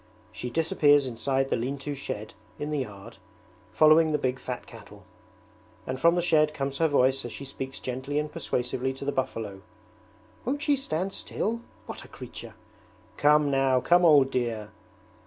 [0.31, 3.17] She disappears inside the lean to shed in the yard,
[3.71, 5.03] following the big fat cattle;
[5.85, 9.11] and from the shed comes her voice as she speaks gently and persuasively to the
[9.11, 9.61] buffalo:
[10.43, 11.61] 'Won't she stand still?
[11.85, 12.55] What a creature!
[13.17, 14.71] Come now, come old dear!'